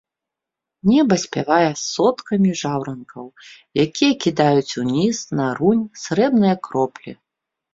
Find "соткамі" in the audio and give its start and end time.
1.81-2.51